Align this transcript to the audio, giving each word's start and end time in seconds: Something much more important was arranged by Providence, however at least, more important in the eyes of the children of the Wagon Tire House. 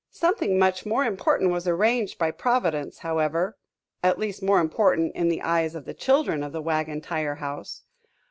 Something 0.09 0.57
much 0.57 0.83
more 0.83 1.05
important 1.05 1.51
was 1.51 1.67
arranged 1.67 2.17
by 2.17 2.31
Providence, 2.31 2.97
however 2.97 3.55
at 4.01 4.17
least, 4.17 4.41
more 4.41 4.59
important 4.59 5.15
in 5.15 5.29
the 5.29 5.43
eyes 5.43 5.75
of 5.75 5.85
the 5.85 5.93
children 5.93 6.41
of 6.41 6.51
the 6.51 6.59
Wagon 6.63 7.01
Tire 7.01 7.35
House. 7.35 7.83